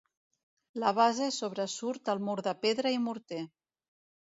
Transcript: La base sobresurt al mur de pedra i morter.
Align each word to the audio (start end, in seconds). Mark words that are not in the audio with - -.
La 0.83 0.93
base 1.01 1.29
sobresurt 1.37 2.13
al 2.17 2.25
mur 2.31 2.39
de 2.51 2.59
pedra 2.67 2.99
i 3.01 3.07
morter. 3.09 3.49